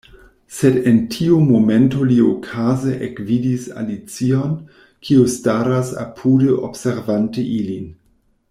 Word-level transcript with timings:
Sed 0.59 0.77
en 0.91 0.95
tiu 1.15 1.35
momento 1.49 2.07
li 2.11 2.17
okaze 2.29 2.93
ekvidis 3.09 3.67
Alicion, 3.83 4.57
kiu 5.09 5.29
staras 5.37 5.93
apude 6.07 6.57
observante 6.71 7.47
ilin. 7.59 7.91